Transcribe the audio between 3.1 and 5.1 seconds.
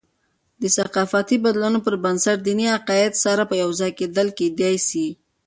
سره یوځای کیدل کېدي سي.